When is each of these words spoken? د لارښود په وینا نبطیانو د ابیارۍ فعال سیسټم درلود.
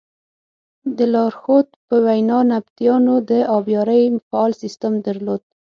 د 0.97 0.99
لارښود 1.13 1.67
په 1.87 1.95
وینا 2.05 2.39
نبطیانو 2.53 3.15
د 3.29 3.31
ابیارۍ 3.57 4.03
فعال 4.27 4.51
سیسټم 4.61 4.93
درلود. 5.05 5.41